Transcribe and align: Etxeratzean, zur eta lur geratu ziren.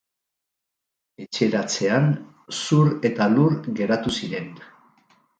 Etxeratzean, 1.25 2.07
zur 2.59 2.89
eta 3.09 3.27
lur 3.35 3.57
geratu 3.81 4.15
ziren. 4.21 4.49